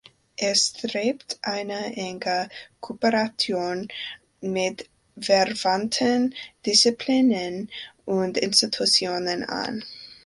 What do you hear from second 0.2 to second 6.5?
Er strebt eine enge Kooperation mit verwandten